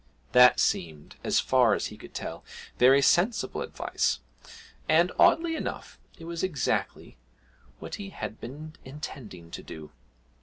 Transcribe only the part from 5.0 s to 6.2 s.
oddly enough,